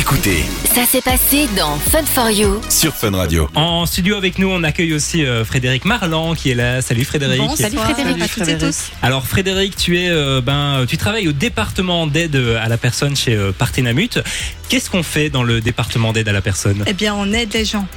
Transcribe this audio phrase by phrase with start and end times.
[0.00, 0.44] Écoutez
[0.74, 2.58] Ça s'est passé dans Fun for You.
[2.70, 3.50] sur Fun Radio.
[3.54, 6.80] En studio avec nous, on accueille aussi euh, Frédéric Marlan qui est là.
[6.80, 7.38] Salut Frédéric.
[7.38, 8.22] Bon, salut Frédéric.
[8.22, 8.92] à toutes et tous.
[9.02, 13.34] Alors Frédéric, tu es, euh, ben, tu travailles au département d'aide à la personne chez
[13.34, 14.18] euh, Partenamut.
[14.70, 17.64] Qu'est-ce qu'on fait dans le département d'aide à la personne Eh bien, on aide les
[17.64, 17.88] gens,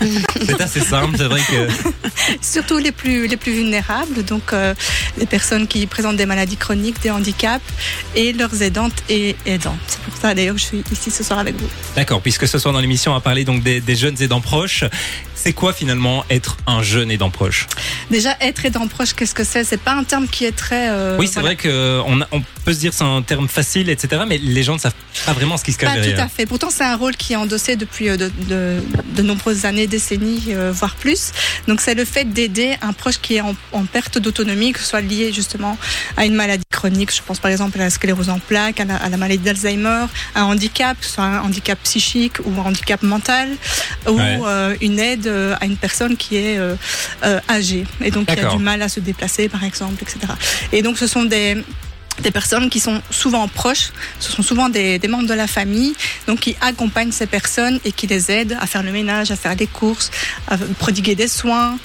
[0.46, 1.68] C'est assez simple, c'est vrai que.
[2.42, 4.74] surtout les plus, les plus vulnérables, donc euh,
[5.16, 7.64] les personnes qui présentent des maladies chroniques, des handicaps,
[8.14, 9.78] et leurs aidantes et aidants.
[9.86, 11.68] C'est pour ça d'ailleurs que je suis ici ce soir avec vous.
[11.96, 14.84] D'accord, puisque ce soir dans l'émission on va parler donc des, des jeunes aidants proches.
[15.34, 17.66] C'est quoi finalement être un jeune aidant proche?
[18.10, 19.62] Déjà, être aidant proche, qu'est-ce que c'est?
[19.64, 20.90] C'est pas un terme qui est très.
[20.90, 21.54] euh, Oui, c'est voilà.
[21.54, 24.22] vrai qu'on on peut se dire c'est un terme facile, etc.
[24.28, 24.92] Mais les gens ne savent
[25.24, 26.24] pas vraiment ce qui se cache Pas tout derrière.
[26.24, 26.44] à fait.
[26.44, 28.82] Pourtant, c'est un rôle qui est endossé depuis euh, de, de-
[29.16, 31.32] de nombreuses années, décennies, euh, voire plus.
[31.66, 34.86] Donc, c'est le fait d'aider un proche qui est en, en perte d'autonomie, que ce
[34.86, 35.78] soit lié justement
[36.16, 37.14] à une maladie chronique.
[37.14, 40.04] Je pense par exemple à la sclérose en plaques, à la, à la maladie d'Alzheimer,
[40.34, 43.48] à un handicap, que ce soit un handicap psychique ou un handicap mental,
[44.06, 44.38] ou Ouais.
[44.46, 45.26] euh, une aide
[45.60, 46.58] à une personne qui est
[47.48, 50.18] âgée et donc qui a du mal à se déplacer, par exemple, etc.
[50.72, 51.56] Et donc, ce sont des
[52.20, 55.94] des personnes qui sont souvent proches, ce sont souvent des, membres de la famille,
[56.26, 59.56] donc qui accompagnent ces personnes et qui les aident à faire le ménage, à faire
[59.56, 60.10] des courses,
[60.48, 61.78] à prodiguer des soins,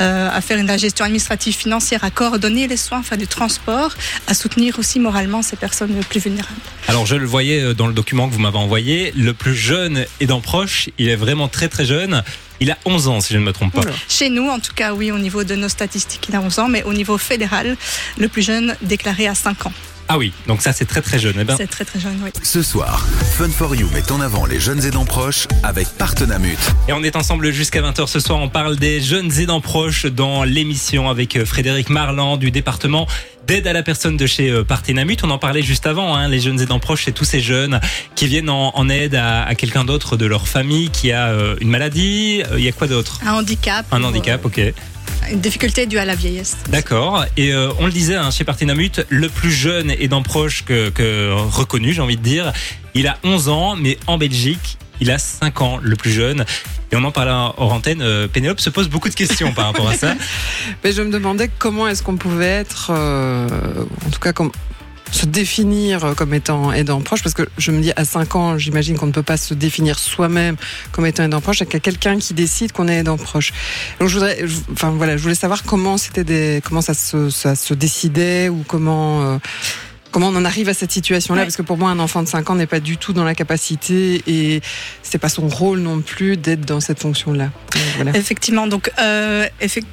[0.00, 3.94] euh, à faire une, la gestion administrative financière, à coordonner les soins, faire du transport,
[4.26, 6.60] à soutenir aussi moralement ces personnes plus vulnérables.
[6.88, 10.06] Alors je le voyais euh, dans le document que vous m'avez envoyé, le plus jeune
[10.20, 12.22] aidant proche, il est vraiment très très jeune.
[12.60, 13.80] Il a 11 ans si je ne me trompe pas.
[14.08, 16.68] Chez nous, en tout cas, oui, au niveau de nos statistiques, il a 11 ans,
[16.68, 17.76] mais au niveau fédéral,
[18.18, 19.72] le plus jeune déclaré à 5 ans.
[20.12, 21.36] Ah oui, donc ça c'est très très jeune.
[21.40, 22.30] Eh ben, C'est très très jeune, oui.
[22.42, 23.06] Ce soir,
[23.38, 26.58] Fun for You met en avant les jeunes aidants proches avec Partenamut.
[26.88, 28.40] et on est ensemble jusqu'à 20h ce soir.
[28.40, 33.06] On parle des jeunes aidants proches dans l'émission avec euh, Frédéric Marland du département
[33.50, 35.16] d'aide à la personne de chez euh, Partenamut.
[35.24, 36.14] On en parlait juste avant.
[36.14, 37.80] Hein, les jeunes aidants proches, c'est tous ces jeunes
[38.14, 41.56] qui viennent en, en aide à, à quelqu'un d'autre de leur famille qui a euh,
[41.60, 42.44] une maladie.
[42.52, 43.18] Euh, Il y a quoi d'autre?
[43.26, 43.84] Un handicap.
[43.90, 44.60] Un handicap, ok.
[45.32, 46.58] Une difficulté due à la vieillesse.
[46.68, 47.24] D'accord.
[47.36, 51.32] Et euh, on le disait hein, chez Partenamut, le plus jeune aidant proche que, que
[51.32, 52.52] reconnu, j'ai envie de dire,
[52.94, 56.44] il a 11 ans, mais en Belgique, il a 5 ans, le plus jeune.
[56.92, 58.02] Et on en parlait hors antenne.
[58.02, 60.14] euh, Pénélope se pose beaucoup de questions par rapport à ça.
[60.84, 63.48] Mais je me demandais comment est-ce qu'on pouvait être, euh,
[64.06, 64.32] en tout cas,
[65.12, 68.96] se définir comme étant aidant proche, parce que je me dis à 5 ans, j'imagine
[68.96, 70.54] qu'on ne peut pas se définir soi-même
[70.92, 73.52] comme étant aidant proche, il y a quelqu'un qui décide qu'on est aidant proche.
[73.98, 74.38] Donc je voudrais,
[74.72, 79.22] enfin voilà, je voulais savoir comment c'était comment ça se, ça se décidait ou comment.
[79.22, 79.38] euh,
[80.10, 81.42] Comment on en arrive à cette situation-là?
[81.42, 81.46] Ouais.
[81.46, 83.34] Parce que pour moi, un enfant de 5 ans n'est pas du tout dans la
[83.34, 84.60] capacité et
[85.02, 87.50] c'est pas son rôle non plus d'être dans cette fonction-là.
[87.96, 88.16] Voilà.
[88.16, 89.46] Effectivement, donc, euh,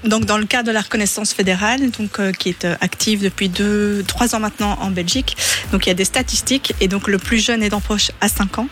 [0.03, 3.50] donc dans le cadre de la reconnaissance fédérale, donc euh, qui est euh, active depuis
[3.50, 5.38] deux, trois ans maintenant en Belgique,
[5.72, 8.59] donc il y a des statistiques et donc le plus jeune aidant proche à 5
[8.59, 8.67] ans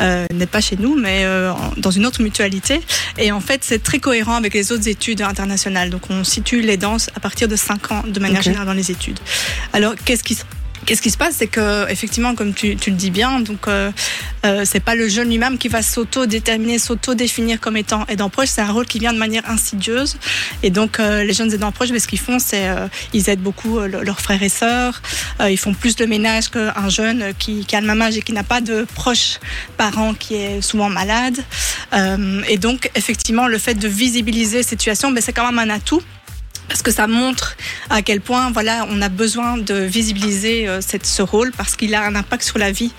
[0.00, 1.24] euh, n'est pas chez nous, mais
[1.76, 2.80] dans une autre mutualité.
[3.18, 5.90] Et en fait, c'est très cohérent avec les autres études internationales.
[5.90, 9.18] Donc on situe l'aidance à partir de 5 ans de manière générale dans les études.
[9.72, 10.44] Alors qu'est-ce qui se
[10.84, 13.90] Qu'est-ce qui se passe, c'est que effectivement, comme tu, tu le dis bien, donc euh,
[14.44, 18.48] euh, c'est pas le jeune lui-même qui va s'auto-déterminer, s'auto-définir comme étant aidant proche.
[18.48, 20.16] C'est un rôle qui vient de manière insidieuse.
[20.62, 23.40] Et donc, euh, les jeunes aidants proches, ben, ce qu'ils font, c'est euh, ils aident
[23.42, 25.00] beaucoup euh, le- leurs frères et sœurs.
[25.40, 28.22] Euh, ils font plus de ménage qu'un jeune qui, qui a le même âge et
[28.22, 29.38] qui n'a pas de proche
[29.76, 31.38] parent qui est souvent malade.
[32.48, 36.02] Et donc, effectivement, le fait de visibiliser cette situation, ben, c'est quand même un atout.
[36.68, 37.56] Parce que ça montre
[37.90, 41.94] à quel point voilà on a besoin de visibiliser euh, cette, ce rôle parce qu'il
[41.94, 42.92] a un impact sur la vie.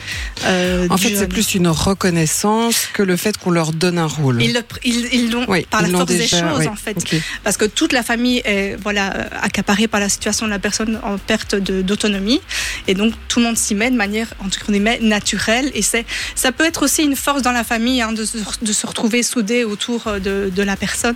[0.46, 4.42] euh, En fait, c'est plus une reconnaissance que le fait qu'on leur donne un rôle.
[4.42, 6.68] Ils l'ont Oui, par la ils force déjà, des choses oui.
[6.68, 6.98] en fait,
[7.44, 11.00] parce que toute la famille est voilà euh, accaparée par la situation de la personne
[11.04, 12.42] en perte d'autonomie,
[12.88, 16.06] et donc tout le monde s'y met de manière entre guillemets naturelle, et c'est
[16.36, 19.24] ça peut être aussi une force dans la famille hein, de, se, de se retrouver
[19.24, 21.16] soudé autour euh, de, de la personne.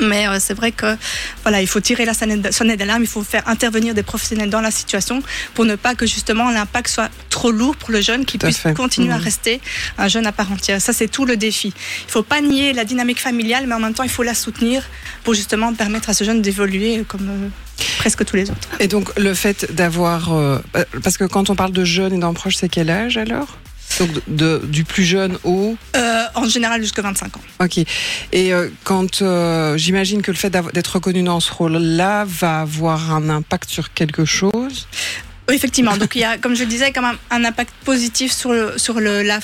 [0.00, 0.96] Mais euh, c'est vrai que
[1.42, 4.70] voilà, il faut tirer la sonnette d'alarme, il faut faire intervenir des professionnels dans la
[4.70, 5.22] situation
[5.54, 8.74] pour ne pas que justement l'impact soit trop lourd pour le jeune qui puisse fait.
[8.74, 9.22] continuer à Mhm.
[9.24, 9.60] rester
[9.98, 10.80] un jeune à part entière.
[10.80, 11.72] Ça, c'est tout le défi.
[12.06, 14.82] Il faut pas nier la dynamique familiale, mais en même temps, il faut la soutenir
[15.24, 17.48] pour justement permettre à ce jeune d'évoluer comme euh,
[17.98, 18.68] presque tous les autres.
[18.80, 20.32] Et donc, le fait d'avoir.
[20.32, 20.58] euh,
[21.02, 23.58] parce que quand on parle de jeune et d'en proche, c'est quel âge alors?
[23.98, 25.76] Donc, de, du plus jeune au.
[25.96, 27.40] Euh, en général, jusqu'à 25 ans.
[27.60, 27.78] Ok.
[27.78, 29.22] Et euh, quand.
[29.22, 33.92] euh, J'imagine que le fait d'être reconnu dans ce rôle-là va avoir un impact sur
[33.92, 34.86] quelque chose?
[35.48, 35.96] Effectivement.
[35.96, 38.78] Donc, il y a, comme je le disais, quand même un impact positif sur, le,
[38.78, 39.38] sur le, la,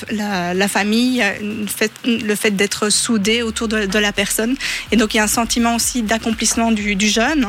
[0.53, 1.23] la, famille,
[1.67, 4.55] fait, le fait d'être soudé autour de, de la personne.
[4.91, 7.47] Et donc, il y a un sentiment aussi d'accomplissement du, du jeune.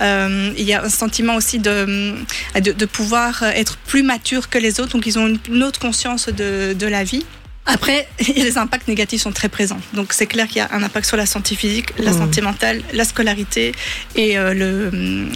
[0.00, 2.14] Euh, il y a un sentiment aussi de,
[2.54, 4.92] de, de pouvoir être plus mature que les autres.
[4.92, 7.24] Donc, ils ont une, une autre conscience de, de la vie.
[7.66, 9.80] Après, les impacts négatifs sont très présents.
[9.92, 12.18] Donc c'est clair qu'il y a un impact sur la santé physique, la Mhm.
[12.18, 13.72] santé mentale, la scolarité
[14.14, 15.28] et euh, le,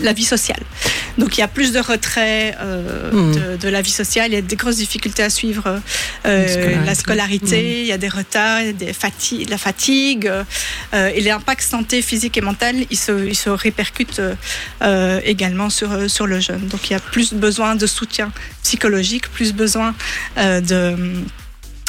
[0.00, 0.60] la, vie sociale.
[1.18, 3.34] Donc il y a plus de retrait euh, Mhm.
[3.34, 5.80] de, de la vie sociale, il y a des grosses difficultés à suivre
[6.26, 6.86] euh, scolarité.
[6.86, 7.80] la scolarité, Mhm.
[7.80, 10.26] il y a des retards, il y a des fatigues, la fatigue
[10.92, 14.20] euh, et l'impact santé physique et mentale, il se, il se répercute
[14.82, 16.66] euh, également sur, euh, sur le jeune.
[16.68, 18.32] Donc il y a plus besoin de soutien
[18.62, 19.94] psychologique, plus besoin
[20.38, 20.96] euh, de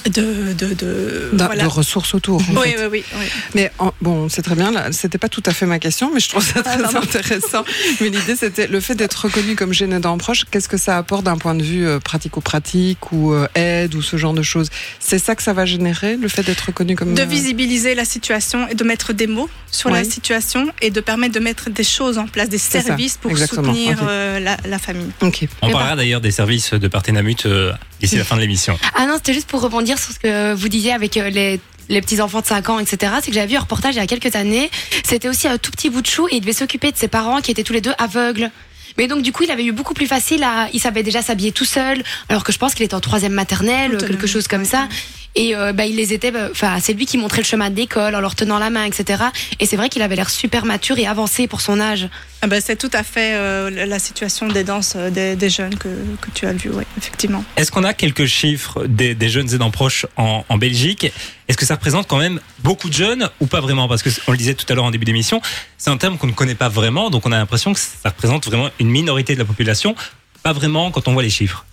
[0.09, 1.63] de, de, de, D'un- voilà.
[1.63, 2.41] De ressources autour.
[2.41, 2.87] en Oui, fait.
[2.87, 3.25] oui, oui, oui.
[3.55, 4.71] Mais en- bon, c'est très bien.
[4.91, 6.99] C'était pas tout à fait ma question, mais je trouve ça très pardon.
[6.99, 7.63] intéressant.
[8.01, 10.45] Mais l'idée, c'était le fait d'être reconnu comme gêné dans proche.
[10.51, 14.17] Qu'est-ce que ça apporte d'un point de vue euh, pratico-pratique ou euh, aide ou ce
[14.17, 14.69] genre de choses?
[14.99, 18.05] C'est ça que ça va générer, le fait d'être reconnu comme De euh, visibiliser la
[18.05, 21.83] situation et de mettre des mots sur la situation et de permettre de mettre des
[21.83, 25.09] choses en place, des ça, services pour exactement, soutenir euh, la, la famille.
[25.21, 25.47] Ok.
[25.61, 28.77] On parlera d'ailleurs des services de Partenamut euh, d'ici la fin de l'émission.
[28.95, 32.01] Ah non, c'était juste pour rebondir sur ce que vous disiez avec euh, les les
[32.01, 33.13] petits enfants de 5 ans, etc.
[33.21, 34.71] C'est que j'avais vu un reportage il y a quelques années.
[35.03, 37.41] C'était aussi un tout petit bout de chou et il devait s'occuper de ses parents
[37.41, 38.49] qui étaient tous les deux aveugles.
[38.97, 41.51] Mais donc du coup, il avait eu beaucoup plus facile à, il savait déjà s'habiller
[41.51, 44.67] tout seul, alors que je pense qu'il était en troisième maternelle, quelque chose comme ouais.
[44.67, 44.87] ça.
[45.35, 47.75] Et euh, bah, il les était, bah, enfin, c'est lui qui montrait le chemin de
[47.75, 49.23] l'école en leur tenant la main, etc.
[49.59, 52.07] Et c'est vrai qu'il avait l'air super mature et avancé pour son âge.
[52.41, 55.49] Ah ben, c'est tout à fait euh, la la situation des danses euh, des, des
[55.49, 57.43] jeunes que, que tu as vu, oui, effectivement.
[57.57, 61.11] Est-ce qu'on a quelques chiffres des, des jeunes aidants proches en, en Belgique?
[61.47, 63.87] Est-ce que ça représente quand même beaucoup de jeunes ou pas vraiment?
[63.87, 65.41] Parce que on le disait tout à l'heure en début d'émission,
[65.77, 68.45] c'est un terme qu'on ne connaît pas vraiment, donc on a l'impression que ça représente
[68.45, 69.95] vraiment une minorité de la population.
[70.45, 71.65] Pas vraiment quand on voit les chiffres.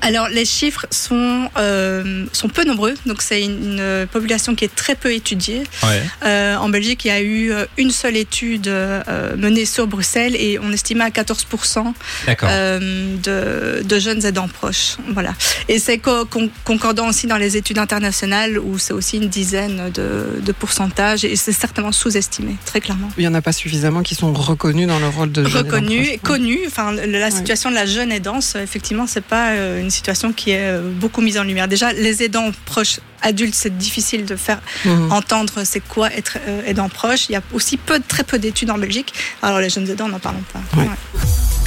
[0.00, 4.74] Alors, les chiffres sont, euh, sont peu nombreux, donc c'est une, une population qui est
[4.74, 5.62] très peu étudiée.
[5.82, 6.02] Ouais.
[6.24, 10.36] Euh, en Belgique, il y a eu euh, une seule étude euh, menée sur Bruxelles
[10.36, 11.92] et on estimait à 14%
[12.26, 12.48] D'accord.
[12.50, 14.96] euh, de, de jeunes aidants proches.
[15.12, 15.34] Voilà.
[15.68, 19.90] Et c'est co- con- concordant aussi dans les études internationales où c'est aussi une dizaine
[19.92, 23.10] de, de pourcentages et c'est certainement sous-estimé, très clairement.
[23.18, 25.58] Il y en a pas suffisamment qui sont reconnus dans le rôle de gêné dans
[25.76, 26.08] Reconnu proche.
[26.14, 26.58] et connu.
[26.66, 30.60] Enfin, la situation de la jeune aidance, effectivement, c'est pas euh, une situation qui est
[30.70, 31.68] euh, beaucoup mise en lumière.
[31.68, 35.12] Déjà, les aidants proches adultes, c'est difficile de faire Mhm.
[35.12, 37.28] entendre c'est quoi être euh, aidant proche.
[37.28, 39.12] Il y a aussi peu, très peu d'études en Belgique.
[39.42, 40.60] Alors les jeunes aidants, n'en parlons pas.
[40.78, 40.88] Ouais.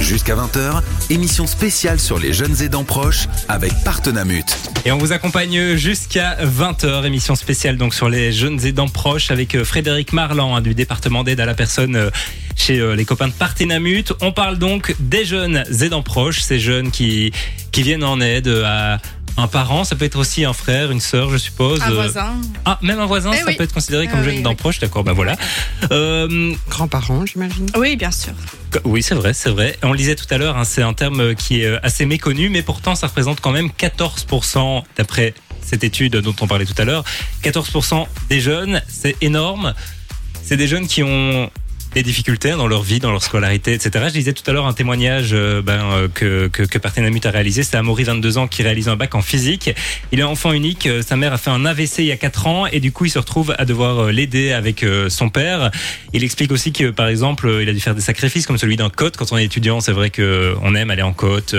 [0.00, 0.80] Jusqu'à 20h,
[1.10, 4.44] émission spéciale sur les jeunes aidants proches avec Partenamut.
[4.84, 9.60] Et on vous accompagne jusqu'à 20h, émission spéciale donc sur les jeunes aidants proches avec
[9.64, 12.10] Frédéric Marlan hein, du département d'aide à la personne euh,
[12.58, 14.04] chez euh, les copains de Partenamut.
[14.20, 17.32] On parle donc des jeunes aidants proches, ces jeunes qui,
[17.72, 18.98] qui viennent en aide à
[19.40, 21.80] un parent, ça peut être aussi un frère, une sœur, je suppose.
[21.82, 22.32] Un Euh, voisin.
[22.64, 23.54] Ah, même un voisin, Eh ça oui.
[23.56, 24.56] peut être considéré comme Ah jeune oui, aidant oui.
[24.56, 25.36] proche, d'accord, ben voilà.
[25.92, 27.66] Euh, Grands-parents, j'imagine.
[27.76, 28.32] Oui, bien sûr.
[28.84, 29.78] oui, c'est vrai, c'est vrai.
[29.84, 32.48] On le disait tout à l'heure, hein, c'est un terme qui est euh, assez méconnu,
[32.48, 35.34] mais pourtant ça représente quand même 14% d'après
[35.64, 37.04] cette étude dont on parlait tout à l'heure.
[37.44, 39.72] 14% des jeunes, c'est énorme.
[40.42, 41.48] C'est des jeunes qui ont
[41.98, 44.04] des difficultés dans leur vie, dans leur scolarité, etc.
[44.06, 47.30] Je disais tout à l'heure un témoignage euh, ben, euh, que, que, que Partenamut a
[47.32, 47.64] réalisé.
[47.64, 49.70] C'est Amaury, 22 ans, qui réalise un bac en physique.
[50.12, 50.86] Il est enfant unique.
[50.86, 53.06] euh, Sa mère a fait un AVC il y a 4 ans et du coup,
[53.06, 55.72] il se retrouve à devoir l'aider avec son père.
[56.12, 58.90] Il explique aussi que, par exemple, il a dû faire des sacrifices comme celui d'un
[58.90, 59.16] cote.
[59.16, 61.56] Quand on est étudiant, c'est vrai qu'on aime aller en côte.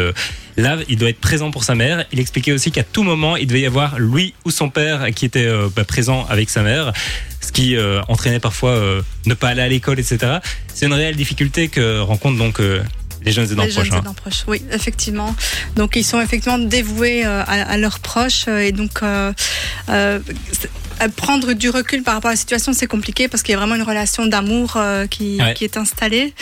[0.55, 2.05] Là, il doit être présent pour sa mère.
[2.13, 5.25] Il expliquait aussi qu'à tout moment, il devait y avoir lui ou son père qui
[5.25, 6.93] était bah, présent avec sa mère,
[7.49, 10.37] ce qui euh, entraînait parfois euh, ne pas aller à l'école, etc.
[10.71, 12.83] C'est une réelle difficulté que rencontrent donc euh,
[13.23, 13.97] les jeunes aidants les jeunes proches.
[13.97, 14.01] hein.
[14.03, 15.35] aidants proches, oui, effectivement.
[15.75, 19.01] Donc ils sont effectivement dévoués à, à leurs proches et donc
[21.15, 23.75] prendre du recul par rapport à la situation, c'est compliqué parce qu'il y a vraiment
[23.75, 24.77] une relation d'amour
[25.09, 25.53] qui, Ouais.
[25.55, 26.33] qui est installée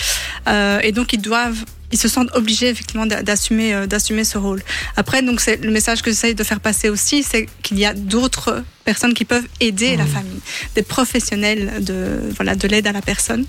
[0.84, 4.62] et donc ils doivent ils se sentent obligés effectivement d'a- d'assumer euh, d'assumer ce rôle.
[4.96, 7.94] Après donc c'est le message que j'essaye de faire passer aussi, c'est qu'il y a
[7.94, 10.40] d'autres personnes qui peuvent aider la famille,
[10.76, 13.46] des professionnels de voilà de l'aide à la personne.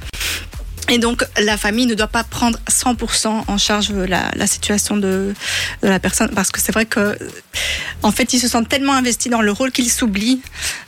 [0.91, 5.35] Et donc, la famille ne doit pas prendre 100% en charge la, la situation de,
[5.83, 7.19] de la personne, parce que c'est vrai que,
[8.03, 10.41] en fait, ils se sentent tellement investis dans le rôle qu'ils s'oublient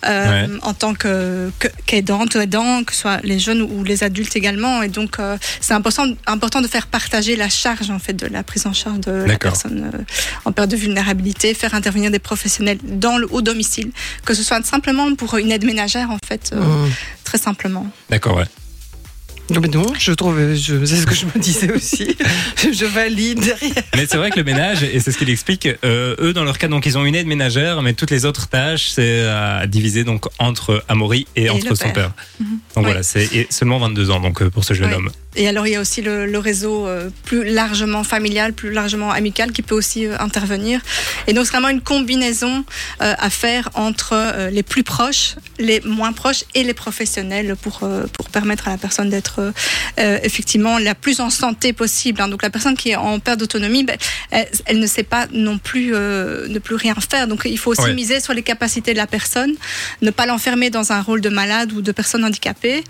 [0.07, 0.49] euh, Ouais.
[0.63, 4.83] en tant que que- qu'aidante aidant, que ce soit les jeunes ou les adultes également.
[4.83, 8.43] Et donc, euh, c'est important, important de faire partager la charge en fait de la
[8.43, 9.99] prise en charge de la personne euh,
[10.45, 13.91] en période de vulnérabilité, faire intervenir des professionnels dans le au domicile,
[14.25, 16.91] que ce soit simplement pour une aide ménagère en fait, euh, Mhm.
[17.25, 17.87] très simplement.
[18.09, 18.45] D'accord, ouais.
[19.51, 22.17] Non, mais non, je trouve, je, c'est ce que je me disais aussi.
[22.57, 23.83] je valide derrière.
[23.97, 26.57] Mais c'est vrai que le ménage, et c'est ce qu'il explique, euh, eux, dans leur
[26.59, 30.05] cas, donc ils ont une aide ménagère, mais toutes les autres tâches, c'est à diviser
[30.05, 31.93] donc entre Amaury et, Et entre son père.
[31.93, 32.13] père.
[32.39, 32.47] Mhm.
[32.77, 35.11] Donc voilà, c'est et seulement 22 ans donc euh, pour ce jeune homme.
[35.37, 39.13] Et alors il y a aussi le, le réseau euh, plus largement familial, plus largement
[39.13, 40.81] amical qui peut aussi euh, intervenir.
[41.29, 42.65] Et donc c'est vraiment une combinaison
[43.01, 47.81] euh, à faire entre euh, les plus proches, les moins proches et les professionnels pour
[47.85, 49.53] euh, pour permettre à la personne d'être
[49.97, 52.21] effectivement la plus en santé possible.
[52.23, 52.29] hein.
[52.29, 53.97] Donc la personne qui est en perte d'autonomie, ben,
[54.31, 57.29] elle, elle ne sait pas non plus euh, ne plus rien faire.
[57.29, 57.95] Donc il faut aussi Ouais.
[57.95, 59.55] miser sur les capacités de la personne,
[60.03, 62.83] ne pas l'enfermer dans un rôle de malade ou de personne handicapée.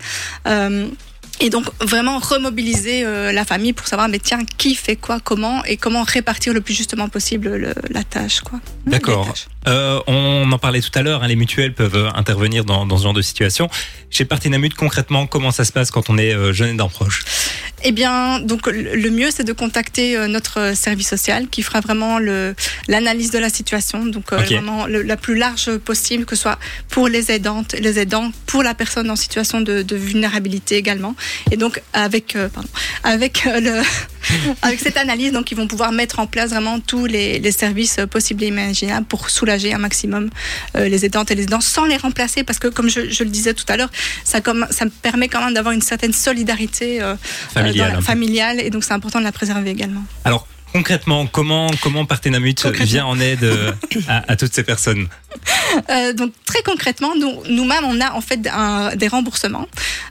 [1.39, 5.63] Et donc vraiment remobiliser euh, la famille pour savoir mais tiens qui fait quoi comment
[5.65, 8.59] et comment répartir le plus justement possible le- la tâche quoi.
[8.85, 9.25] D'accord.
[9.67, 12.97] Euh, on en parlait tout à l'heure, hein, les mutuelles peuvent euh, intervenir dans, dans
[12.97, 13.69] ce genre de situation.
[14.09, 17.23] Chez Partenamut, concrètement, comment ça se passe quand on est euh, jeune aidant proche
[17.83, 22.17] Eh bien, donc le mieux, c'est de contacter euh, notre service social qui fera vraiment
[22.87, 26.57] l'analyse de la situation, donc vraiment le- la plus large possible, que ce soit
[26.89, 31.15] pour les aidantes, les aidants, pour la personne en situation de, de vulnérabilité également.
[31.51, 32.69] Et donc avec pardon,
[33.03, 33.81] avec le
[34.63, 37.97] avec cette analyse, donc ils vont pouvoir mettre en place vraiment tous les, les services
[38.09, 40.29] possibles et imaginables pour soulager un maximum
[40.77, 43.29] euh, les aidantes et les aidants sans les remplacer, parce que comme je, je le
[43.29, 43.89] disais tout à l'heure,
[44.23, 47.01] ça comme ça me permet quand même d'avoir une certaine solidarité.
[47.01, 47.15] euh,
[47.53, 48.03] Familiale, euh, la- peu.
[48.03, 50.03] familiale et donc c'est important de la préserver également.
[50.23, 53.45] Alors, concrètement, comment, comment Partenamut vient en aide
[54.07, 55.07] à, à toutes ces personnes?
[55.89, 59.67] Euh, donc très concrètement, nous, nous-mêmes, on a en fait un- des remboursements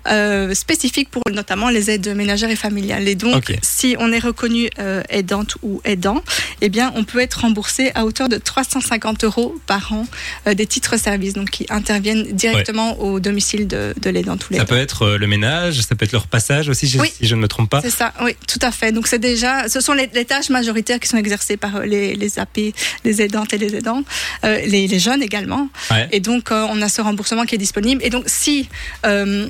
[0.09, 3.07] euh, spécifiques pour notamment les aides ménagères et familiales.
[3.09, 6.23] Et donc, si on est reconnu euh, aidante ou aidant,
[6.63, 10.07] eh bien, on peut être remboursé à hauteur de 350 euros par an
[10.55, 14.65] des titres services, donc qui interviennent directement au domicile de, de l'aidant tous les Ça
[14.65, 17.13] peut être le ménage, ça peut être leur passage aussi, Oui.
[17.21, 17.83] si je ne me trompe pas.
[17.83, 18.93] C'est ça, oui, tout à fait.
[18.93, 22.39] Donc c'est déjà, ce sont les, les tâches majoritaires qui sont exercées par les, les
[22.39, 22.73] AP,
[23.05, 24.03] les aidantes et les aidants,
[24.45, 25.69] les, les jeunes également.
[25.91, 26.09] Ouais.
[26.13, 28.03] Et donc euh, on a ce remboursement qui est disponible.
[28.05, 28.69] Et donc si
[29.07, 29.49] euh,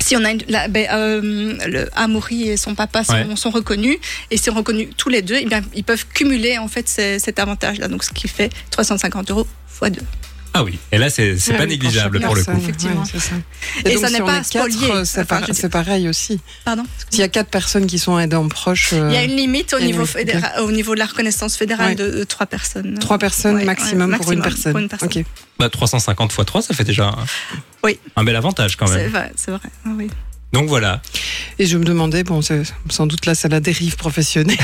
[0.00, 3.36] si on a une, la, ben, euh, le Amaury et son papa sont, Ouais.
[3.36, 3.96] sont reconnus
[4.30, 7.38] et sont reconnus tous les deux, eh bien, ils peuvent cumuler en fait ces- cet
[7.38, 7.88] avantage-là.
[7.88, 10.02] Donc ce qui fait 350 euros fois deux.
[10.56, 12.52] Ah oui, et là, c'est c'est Ouais, pas oui, négligeable pour le coup.
[12.56, 13.02] Effectivement.
[13.02, 13.32] ouais, ça.
[13.84, 15.04] Et donc, ça n'est pas spolié.
[15.04, 16.38] C'est Enfin, par- je veux c'est pareil aussi.
[16.64, 16.84] Pardon.
[17.10, 19.74] S'il y a quatre personnes qui sont aidants proches, euh, Il y a une limite
[19.74, 21.94] au niveau, fédéral, au niveau de la reconnaissance fédérale Ouais.
[21.96, 22.96] de, trois personnes.
[23.00, 24.72] trois personnes Ouais, maximum, pour, une maximum personne.
[24.72, 25.08] pour une personne.
[25.08, 25.24] Ok.
[25.58, 27.16] Bah, 350 x 3, ça fait déjà un,
[27.82, 27.98] Oui.
[28.14, 29.10] un bel avantage quand C'est même.
[29.10, 29.60] vrai, c'est vrai.
[29.84, 30.08] Ah oui.
[30.54, 31.02] Donc voilà.
[31.58, 32.40] Et je me demandais, bon,
[32.88, 34.56] sans doute là, c'est la dérive professionnelle.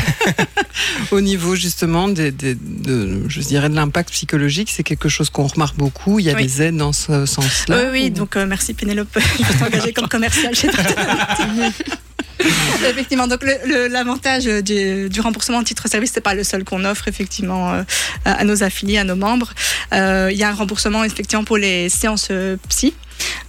[1.11, 5.47] Au niveau justement des, des- de, je dirais, de l'impact psychologique, c'est quelque chose qu'on
[5.49, 6.18] remarque beaucoup.
[6.20, 6.42] Il y a Oui.
[6.47, 7.76] des aides dans ce sens-là.
[7.85, 9.09] Oui, oui, ou- donc euh, merci Pénélope.
[9.38, 10.68] Je vais t'engager comme commercial chez.
[12.88, 13.44] Effectivement, donc
[13.90, 17.82] l'avantage du, du remboursement en titre service, c'est pas le seul qu'on offre effectivement euh,
[18.25, 19.52] à à nos affiliés, à nos membres.
[19.92, 22.94] Euh, Il y a un remboursement effectivement pour les séances euh, psy.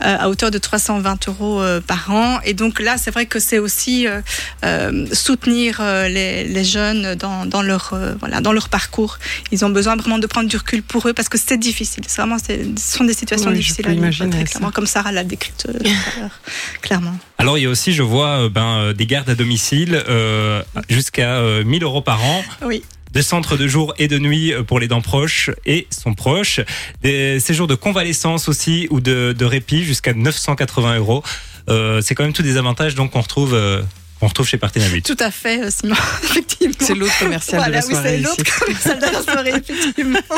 [0.03, 2.39] Euh, à hauteur de 320 euros euh, par an.
[2.43, 4.21] Et donc là, c'est vrai que c'est aussi euh,
[4.65, 9.17] euh, soutenir euh, les, les jeunes dans, dans leur euh, voilà dans leur parcours.
[9.51, 12.03] Ils ont besoin vraiment de prendre du recul pour eux parce que c'est difficile.
[12.07, 14.71] C'est vraiment ce sont des situations Oui, difficiles à vivre, imaginer très ça.
[14.73, 16.39] comme Sarah l'a décrit euh, tout à l'heure,
[16.81, 17.17] clairement.
[17.37, 20.61] Alors il y a aussi, je vois, euh, ben, euh, des gardes à domicile euh,
[20.89, 22.43] jusqu'à euh, 1000 euros par an.
[22.63, 22.83] Oui.
[23.11, 26.61] Des centres de jour et de nuit euh, pour les dents proches et son proche.
[27.01, 31.23] Des séjours de convalescence aussi ou de, de répit jusqu'à 980 euros.
[31.69, 33.81] Euh, c'est quand même tous des avantages donc qu'on retrouve, euh,
[34.21, 35.01] qu'on retrouve chez Partenamut.
[35.01, 36.75] Tout à fait, euh, Simon, effectivement.
[36.79, 38.09] C'est l'autre commercial Voilà, de la oui, soirée.
[38.09, 38.37] c'est ici.
[38.37, 40.19] l'autre commercial de la soirée, effectivement.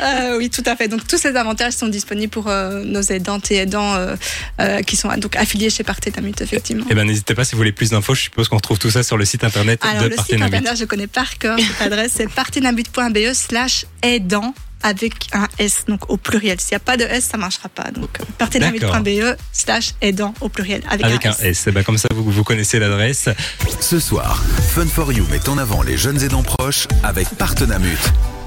[0.00, 0.88] Euh, oui, tout à fait.
[0.88, 4.16] Donc, tous ces avantages sont disponibles pour euh, nos aidantes et aidants euh,
[4.60, 6.86] euh, qui sont donc affiliés chez Partenamut, effectivement.
[6.90, 8.14] Eh ben n'hésitez pas si vous voulez plus d'infos.
[8.14, 10.44] Je suppose qu'on retrouve tout ça sur le site internet Alors, de le site Partenamut.
[10.56, 16.10] internet, je connais par cœur cette adresse, c'est partenamut.be slash aidant avec un S, donc
[16.10, 16.60] au pluriel.
[16.60, 17.90] S'il n'y a pas de S, ça ne marchera pas.
[17.90, 21.40] Donc, partenamut.be slash aidant au pluriel avec, Avec un S.
[21.42, 21.64] S.
[21.68, 23.28] Eh ben, comme ça, vous, vous connaissez l'adresse.
[23.80, 24.42] Ce soir,
[24.74, 27.98] Fun for You met en avant les jeunes aidants proches avec Partenamut.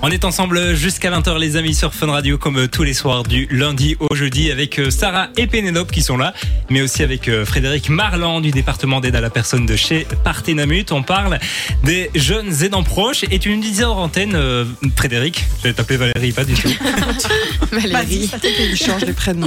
[0.04, 3.22] On est ensemble jusqu'à 20h les amis sur Fun Radio comme euh, tous les soirs
[3.22, 6.34] du lundi au jeudi avec euh, Sarah et Pénélope qui sont là,
[6.72, 10.92] mais aussi avec euh, Frédéric Marland du département d'aide à la personne de chez Partenamut.
[10.92, 11.38] On parle
[11.84, 14.66] des jeunes aidants proches et tu nous disais hors antenne, euh,
[14.96, 16.70] Frédéric, je vais t'appeler Valérie, pas du tout.
[17.72, 19.46] Valérie, ça t'est il change les prénoms.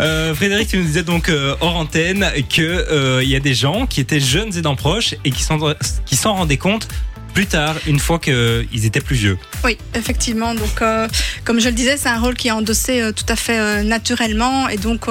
[0.00, 3.54] Euh, Frédéric, tu nous disais donc euh, hors antenne que euh, il y a des
[3.54, 5.58] gens qui étaient jeunes aidants proches et qui s'en
[6.04, 6.88] qui s'en rendaient compte
[7.34, 9.38] plus tard, une fois qu'ils étaient plus vieux.
[9.64, 10.54] Oui, effectivement.
[10.54, 11.08] Donc, euh,
[11.44, 13.82] comme je le disais, c'est un rôle qui est endossé euh, tout à fait euh,
[13.82, 15.06] naturellement, et donc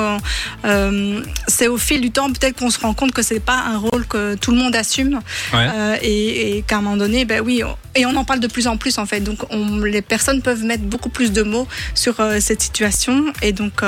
[1.48, 4.06] c'est au fil du temps peut-être qu'on se rend compte que c'est pas un rôle
[4.08, 5.20] que tout le monde assume,
[5.54, 5.68] Ouais.
[6.02, 8.66] et, et qu'à un moment donné, ben oui, on- et on en parle de plus
[8.68, 9.20] en plus en fait.
[9.20, 13.82] Donc, on, les personnes peuvent mettre beaucoup plus de mots sur cette situation, et donc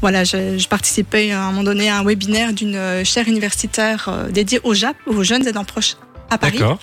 [0.00, 4.60] voilà, je, je participais à un moment donné à un webinaire d'une chaire universitaire dédiée
[4.72, 5.96] JAP, aux jeunes aidants proches
[6.30, 6.58] à Paris.
[6.58, 6.78] D'accord.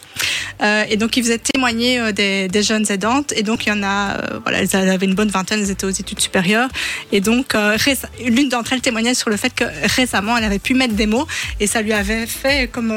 [0.62, 3.34] Euh, et donc, ils faisaient témoigner euh, des, des jeunes aidantes.
[3.36, 5.86] Et donc, il y en a, euh, voilà, elles avaient une bonne vingtaine, elles étaient
[5.86, 6.70] aux études supérieures.
[7.12, 7.78] Et donc, euh,
[8.26, 11.28] l'une d'entre elles témoignait sur le fait que récemment, elle avait pu mettre des mots
[11.60, 12.94] et ça lui avait fait comme.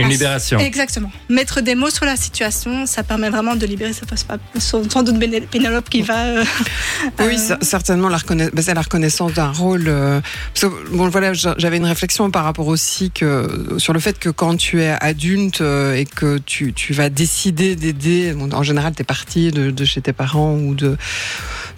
[0.00, 0.58] Une un- libération.
[0.58, 1.10] Exactement.
[1.28, 3.92] Mettre des mots sur la situation, ça permet vraiment de libérer.
[3.92, 4.38] Ça passe pas.
[4.58, 5.18] Sans, doute
[5.50, 6.24] Pénélope qui va.
[6.24, 6.44] euh,
[7.20, 9.84] Oui, euh, cer- certainement la, reconna- ben, c'est la reconnaissance d'un rôle.
[9.88, 10.20] euh,
[10.54, 14.18] parce que, bon, voilà, j'a- j'avais une réflexion par rapport aussi que sur le fait
[14.18, 18.92] que quand tu es adulte et que tu, tu vas décider d'aider, bon, en général,
[18.94, 20.96] t'es parti de, de chez tes parents ou de,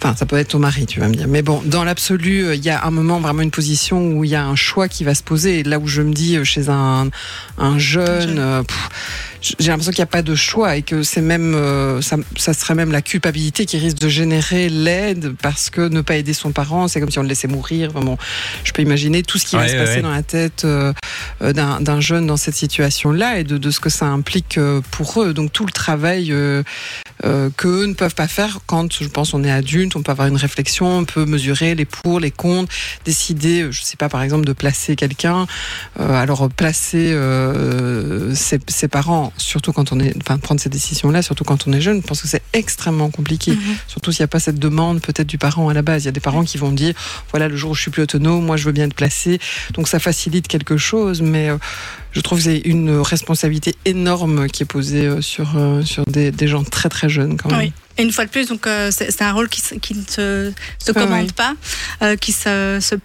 [0.01, 1.27] enfin, ça peut être ton mari, tu vas me dire.
[1.27, 4.35] Mais bon, dans l'absolu, il y a un moment vraiment une position où il y
[4.35, 5.59] a un choix qui va se poser.
[5.59, 7.09] Et là où je me dis chez un,
[7.57, 8.63] un jeune, jeune.
[8.65, 12.15] pff, j'ai l'impression qu'il n'y a pas de choix et que c'est même, euh, ça,
[12.37, 16.33] ça serait même la culpabilité qui risque de générer l'aide parce que ne pas aider
[16.33, 17.91] son parent, c'est comme si on le laissait mourir.
[17.93, 18.17] Enfin bon,
[18.63, 20.01] je peux imaginer tout ce qui va se passer ouais.
[20.01, 20.93] dans la tête euh,
[21.41, 25.21] euh, d'un jeune dans cette situation-là et de, de ce que ça implique euh, pour
[25.21, 25.33] eux.
[25.33, 26.63] Donc tout le travail euh,
[27.57, 30.37] qu'eux ne peuvent pas faire quand, je pense, on est adulte, on peut avoir une
[30.37, 32.71] réflexion, on peut mesurer les pour, les contre,
[33.03, 35.47] décider, je sais pas, par exemple, de placer quelqu'un.
[35.99, 37.15] Alors placer
[38.33, 41.81] ses, ses parents, surtout quand on est, enfin prendre ces décisions-là, surtout quand on est
[41.81, 43.51] jeune, je pense que c'est extrêmement compliqué.
[43.51, 43.59] Mhm.
[43.87, 46.03] Surtout s'il n'y a pas cette demande peut-être du parent à la base.
[46.03, 46.93] Il y a des parents qui vont dire,
[47.31, 49.39] voilà, le jour où je suis plus autonome, moi je veux bien être placé.
[49.73, 51.57] Donc ça facilite quelque chose, mais euh,
[52.11, 56.31] je trouve que c'est une responsabilité énorme qui est posée euh, sur, euh, sur des,
[56.31, 57.59] des gens très très jeunes quand même.
[57.59, 57.73] Oui.
[57.97, 59.61] Et une fois de plus, donc c'est un rôle qui,
[59.93, 61.33] ne se, se Ah commande oui.
[61.99, 62.95] pas, qui se, se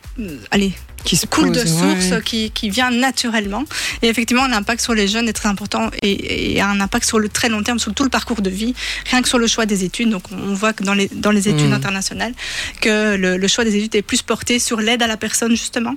[0.51, 0.73] allez,
[1.09, 2.23] Qui se coule de source, ouais.
[2.23, 3.65] qui, qui vient naturellement.
[4.03, 7.19] Et effectivement, l'impact sur les jeunes est très important et, et a un impact sur
[7.19, 8.75] le très long terme, sur tout le parcours de vie,
[9.11, 10.11] rien que sur le choix des études.
[10.11, 11.73] Donc, on voit que dans les, dans les études Mm.
[11.73, 12.35] internationales,
[12.81, 15.95] que le, le choix des études est plus porté sur l'aide à la personne, justement.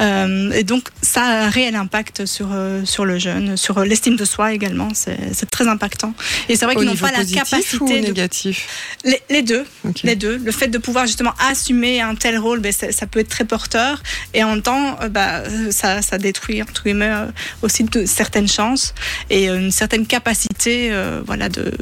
[0.00, 3.84] Euh, et donc, ça a un réel impact sur, euh, sur le jeune, sur euh,
[3.84, 4.88] l'estime de soi également.
[4.94, 6.14] C'est très impactant.
[6.48, 8.56] Et c'est vrai qu'ils n'ont pas la positif ou capacité de négatif?
[9.04, 9.64] Les, les deux,
[10.02, 10.36] les deux.
[10.36, 13.44] Le fait de pouvoir justement assumer un tel rôle, ben, ça, ça peut être très
[13.44, 14.02] porteur.
[14.34, 17.26] Et en même temps, euh, bah, euh, ça, ça détruit entre guillemets euh,
[17.62, 18.94] aussi de certaines chances
[19.30, 21.72] et euh, une certaine capacité, euh, voilà, de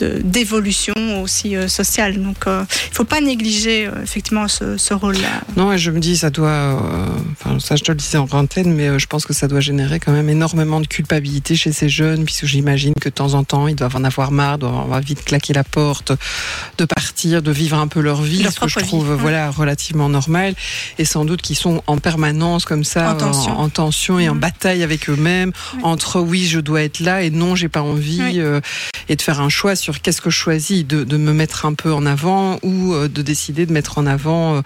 [0.00, 2.20] d'évolution aussi euh, sociale.
[2.20, 5.42] Donc, euh, il faut pas négliger euh, effectivement ce, ce rôle-là.
[5.56, 6.48] Non, et je me dis, ça doit.
[6.48, 9.46] euh, Enfin, ça, je te le disais en antenne, mais euh, je pense que ça
[9.48, 13.34] doit générer quand même énormément de culpabilité chez ces jeunes, puisque j'imagine que de temps
[13.34, 16.12] en temps, ils doivent en avoir marre, doivent avoir vite claquer la porte,
[16.78, 19.50] de partir, de vivre un peu leur vie, Leur ce que je vie, trouve voilà
[19.50, 20.54] relativement normal,
[20.98, 23.58] et sans doute qu'ils sont en permanence comme ça, En tension.
[23.58, 24.40] en tension et en Mhm.
[24.40, 28.40] bataille avec eux-mêmes, entre oui, je dois être là et non, j'ai pas envie, Oui.
[28.40, 28.60] euh,
[29.08, 31.74] et de faire un choix sur qu'est-ce que je choisis, de, de me mettre un
[31.74, 34.60] peu en avant ou euh, de décider de mettre en avant euh,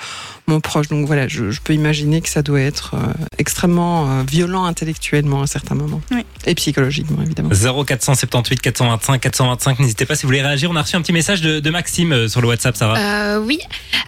[0.47, 0.88] mon proche.
[0.88, 2.94] Donc voilà, je, je peux imaginer que ça doit être
[3.38, 6.01] extrêmement violent intellectuellement à certains moments.
[6.11, 6.25] Oui.
[6.49, 7.51] Et psychologiquement, évidemment.
[7.51, 9.79] 0478 425 425.
[9.81, 10.71] N'hésitez pas si vous voulez réagir.
[10.71, 12.99] On a reçu un petit message de, de Maxime euh, sur le WhatsApp, ça va
[12.99, 13.59] Euh, oui.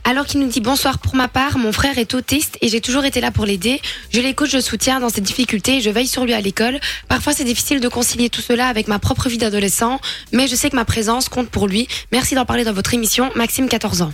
[0.04, 3.04] Alors qu'il nous dit bonsoir pour ma part, mon frère est autiste et j'ai toujours
[3.04, 3.80] été là pour l'aider.
[4.12, 6.80] Je l'écoute, je le soutiens dans ses difficultés et je veille sur lui à l'école.
[7.08, 10.00] Parfois c'est difficile de concilier tout cela avec ma propre vie d'adolescent,
[10.32, 11.86] mais je sais que ma présence compte pour lui.
[12.12, 13.30] Merci d'en parler dans votre émission.
[13.36, 14.12] Maxime, 14 ans.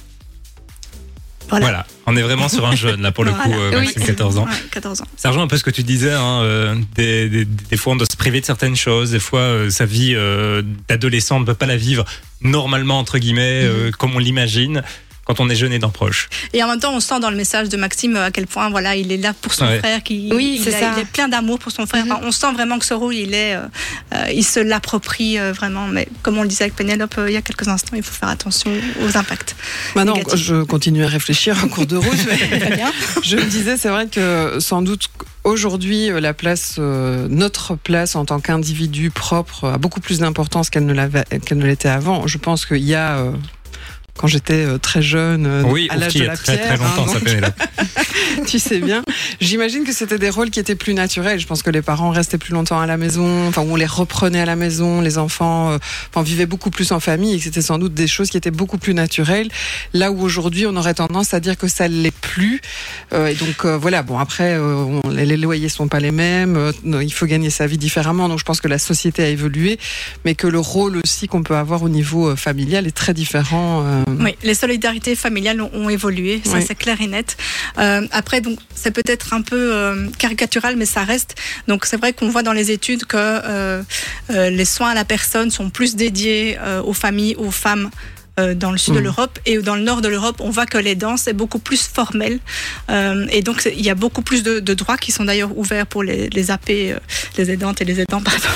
[1.48, 1.66] Voilà.
[1.66, 1.86] Voilà.
[2.06, 3.86] On est vraiment sur un jeune, là, pour le coup, euh, Oui.
[3.86, 4.44] Maxime, 14 ans.
[4.44, 5.06] Ouais, 14 ans.
[5.16, 6.12] Ça rejoint un peu ce que tu disais.
[6.12, 9.10] Hein, euh, des, des, des fois, on doit se priver de certaines choses.
[9.12, 12.04] Des fois, euh, sa vie euh, d'adolescent, on ne peut pas la vivre
[12.42, 14.82] normalement, entre guillemets, euh, comme on l'imagine,
[15.26, 16.28] quand on est jeune et dans proche.
[16.52, 18.94] Et en même temps, on sent dans le message de Maxime à quel point voilà,
[18.96, 19.78] il est là pour son Ouais.
[19.80, 20.92] frère, qui Oui, il, c'est a- ça.
[20.96, 22.04] il est plein d'amour pour son frère.
[22.06, 22.12] Mhm.
[22.12, 23.60] Enfin, on sent vraiment que ce rôle, il est, euh,
[24.14, 25.88] euh, il se l'approprie euh, vraiment.
[25.88, 28.14] Mais comme on le disait avec Pénélope euh, il y a quelques instants, il faut
[28.14, 28.70] faire attention
[29.04, 29.56] aux impacts.
[29.96, 32.26] Maintenant, je continue à réfléchir en cours de route.
[32.28, 32.80] mais
[33.24, 35.08] je me disais, c'est vrai que sans doute
[35.42, 40.70] aujourd'hui, euh, la place, euh, notre place en tant qu'individu propre a beaucoup plus d'importance
[40.70, 42.26] qu'elle ne l'était avant.
[42.26, 43.30] Je pense qu'il y a euh,
[44.16, 46.66] quand j'étais euh, très jeune, euh, Oui, à l'âge de la très pierre.
[46.66, 47.50] très longtemps, hein, ça donc, là.
[48.46, 49.02] tu sais bien.
[49.40, 51.38] J'imagine que c'était des rôles qui étaient plus naturels.
[51.40, 54.40] Je pense que les parents restaient plus longtemps à la maison, enfin, on les reprenait
[54.40, 55.78] à la maison, les enfants euh,
[56.12, 58.50] enfin, vivaient beaucoup plus en famille et que c'était sans doute des choses qui étaient
[58.50, 59.48] beaucoup plus naturelles.
[59.92, 62.60] Là où aujourd'hui, on aurait tendance à dire que ça ne l'est plus.
[63.12, 67.12] Euh, et donc, euh, voilà, bon, après, on- les loyers sont pas les mêmes, il
[67.12, 68.28] faut gagner sa vie différemment.
[68.28, 69.78] Donc, je pense que la société a évolué,
[70.24, 73.84] mais que le rôle aussi qu'on peut avoir au niveau familial est très différent.
[74.08, 76.64] Euh, Oui, les solidarités familiales ont, ont évolué, ça Oui.
[76.66, 77.36] c'est clair et net.
[77.78, 81.34] Euh, après, donc c'est peut-être un peu euh, caricatural, mais ça reste.
[81.68, 83.82] Donc c'est vrai qu'on voit dans les études que euh,
[84.30, 87.90] euh, les soins à la personne sont plus dédiés euh, aux familles, aux femmes.
[88.38, 89.04] Euh, dans le sud de Mhm.
[89.04, 92.38] l'Europe et dans le nord de l'Europe, on voit que l'aidant c'est beaucoup plus formel
[92.90, 95.86] Euh, et donc il y a beaucoup plus de, de droits qui sont d'ailleurs ouverts
[95.86, 96.98] pour les, les AP, euh,
[97.38, 98.48] les aidantes et les aidants, pardon.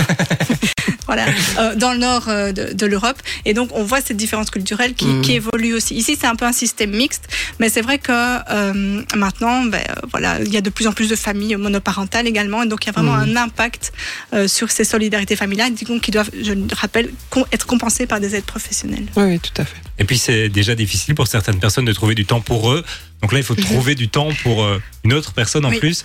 [1.07, 1.27] voilà,
[1.59, 3.17] euh, dans le nord euh, de, de l'Europe.
[3.45, 5.23] Et donc, on voit cette différence culturelle qui, Mhm.
[5.23, 5.95] qui évolue aussi.
[5.97, 7.25] Ici, c'est un peu un système mixte,
[7.59, 11.09] mais c'est vrai que euh, maintenant, ben, voilà, il y a de plus en plus
[11.09, 13.37] de familles monoparentales également, et donc il y a vraiment Mhm.
[13.37, 13.93] un impact
[14.35, 17.11] euh, sur ces solidarités familiales qui doivent, je le rappelle,
[17.53, 19.07] être compensées par des aides professionnelles.
[19.17, 19.70] Oui, oui, tout à fait.
[19.99, 22.85] Et puis c'est déjà difficile pour certaines personnes de trouver du temps pour eux.
[23.23, 25.79] Donc là, il faut trouver du temps pour euh, une autre personne en Oui.
[25.79, 26.05] plus.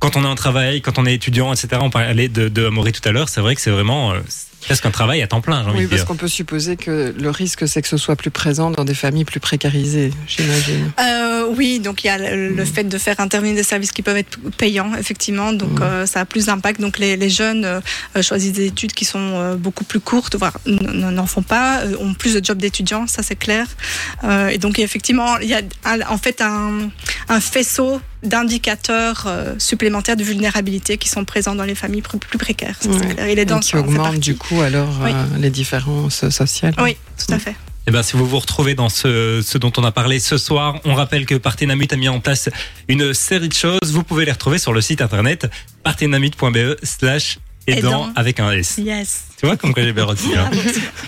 [0.00, 1.68] Quand on est en travail, quand on est étudiant, etc.
[1.80, 3.28] On parlait de, de Amaury tout à l'heure.
[3.28, 4.20] C'est vrai que c'est vraiment euh,
[4.62, 7.30] presque un travail à temps plein, j'ai envie Oui, parce qu'on peut supposer que le
[7.30, 10.90] risque, c'est que ce soit plus présent dans des familles plus précarisées, j'imagine.
[11.00, 14.02] Euh, oui, donc il y a le, le fait de faire intervenir des services qui
[14.02, 15.82] peuvent être payants, effectivement, donc Mhm.
[15.82, 16.80] euh, ça a plus d'impact.
[16.80, 17.80] Donc les, les jeunes euh,
[18.16, 22.14] euh, choisissent des études qui sont euh, beaucoup plus courtes, voire n'en font pas, ont
[22.14, 23.66] plus de jobs d'étudiants, ça c'est clair.
[24.24, 25.62] Euh, et donc effectivement, il y a
[26.08, 26.90] en fait un,
[27.28, 32.76] un faisceau d'indicateurs euh, supplémentaires de vulnérabilité qui sont présents dans les familles plus précaires.
[32.80, 33.26] ça, clair.
[33.26, 34.18] Et les Et dents qui ça en fait augmente partie.
[34.20, 35.10] du coup alors Oui.
[35.12, 36.74] euh, les différences sociales.
[36.82, 37.54] Oui, tout à fait.
[37.86, 40.78] Eh ben, si vous vous retrouvez dans ce, ce dont on a parlé ce soir,
[40.84, 42.48] on rappelle que Partenamut a mis en place
[42.88, 43.78] une série de choses.
[43.86, 45.46] Vous pouvez les retrouver sur le site internet
[45.82, 48.12] partenamut.be slash aidant Aidant.
[48.16, 48.78] avec un S.
[48.78, 49.24] Yes.
[49.38, 50.36] Tu vois comme quoi j'ai bien retenu.
[50.36, 50.50] hein.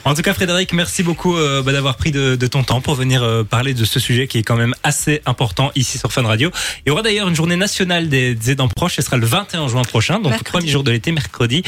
[0.05, 2.95] En tout cas, Frédéric, merci beaucoup euh, bah, d'avoir pris de, de ton temps pour
[2.95, 6.23] venir euh, parler de ce sujet qui est quand même assez important ici sur Fun
[6.23, 6.51] Radio.
[6.85, 8.97] Il y aura d'ailleurs une journée nationale des, des aidants proches.
[8.97, 11.62] Ce sera le 21 juin prochain, donc le premier jour de l'été, mercredi.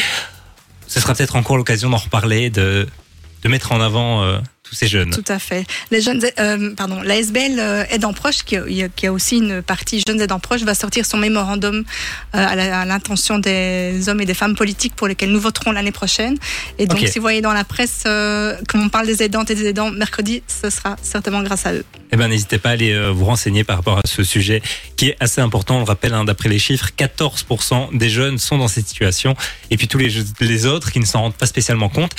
[0.87, 2.87] Ce sera peut-être encore l'occasion d'en reparler, de,
[3.45, 5.11] de mettre en avant euh, tous ces jeunes.
[5.11, 5.67] Tout à fait.
[5.91, 9.63] Les jeunes, euh, pardon, la SBL euh, Aidants Proches, qui a, qui a aussi une
[9.63, 11.85] partie Jeunes Aidants Proches, va sortir son mémorandum
[12.35, 16.39] euh, à l'intention des hommes et des femmes politiques pour lesquels nous voterons l'année prochaine.
[16.79, 19.55] Et donc, si vous voyez dans la presse, euh, comme on parle des aidantes et
[19.55, 21.85] des aidants mercredi, ce sera certainement grâce à eux.
[22.11, 24.63] Eh ben, n'hésitez pas à aller euh, vous renseigner par rapport à ce sujet
[24.97, 25.77] qui est assez important.
[25.77, 29.37] On le rappelle, hein, d'après les chiffres, 14% des jeunes sont dans cette situation.
[29.71, 32.15] Et puis tous les, les autres qui ne s'en rendent pas spécialement compte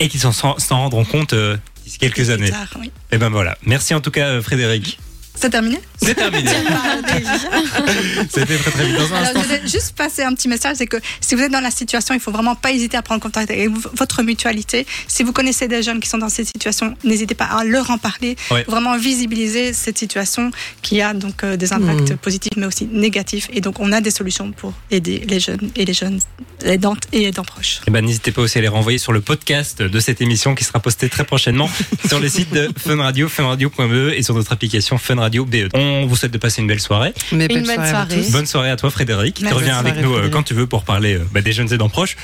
[0.00, 0.32] et qui s'en
[0.70, 2.50] rendront compte euh, d'ici quelques années.
[2.50, 2.90] tard, oui.
[3.12, 3.56] Eh ben voilà.
[3.64, 4.98] Merci en tout cas, euh, Frédéric.
[5.40, 6.50] C'est terminé C'est terminé.
[8.30, 8.96] C'était très très vite.
[8.96, 9.34] Dans un Alors, instant.
[9.34, 12.14] je voudrais juste passer un petit message, c'est que si vous êtes dans la situation,
[12.14, 14.86] il faut vraiment pas hésiter à prendre contact avec votre mutualité.
[15.06, 17.98] Si vous connaissez des jeunes qui sont dans cette situation, n'hésitez pas à leur en
[17.98, 18.64] parler, Ouais.
[18.66, 20.50] vraiment visibiliser cette situation
[20.82, 22.16] qui a donc euh, des impacts Mhm.
[22.18, 23.48] positifs mais aussi négatifs.
[23.52, 26.20] Et donc on a des solutions pour aider les jeunes et les jeunes
[26.64, 27.80] aidantes et aidants proches.
[27.86, 30.64] Eh ben, n'hésitez pas aussi à les renvoyer sur le podcast de cette émission qui
[30.64, 31.70] sera posté très prochainement
[32.08, 35.68] sur les sites de Fun Radio, funradio.be et sur notre application Fun Radio BE.
[35.74, 37.12] On vous souhaite de passer une belle soirée.
[37.32, 38.30] Mais Une belle bonne soirée à tous.
[38.30, 39.34] Bonne soirée à toi, Frédéric.
[39.36, 39.58] Tu Merci.
[39.58, 40.32] reviens avec nous euh, Frédéric.
[40.32, 42.16] quand tu veux pour parler euh, bah, des jeunes aidants proches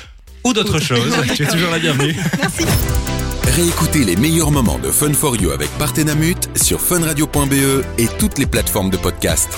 [0.44, 1.12] ou d'autres choses.
[1.36, 2.14] tu es toujours la bienvenue.
[3.54, 8.46] Réécoutez les meilleurs moments de Fun for You avec Partenamut sur funradio.be et toutes les
[8.46, 9.48] plateformes de podcast.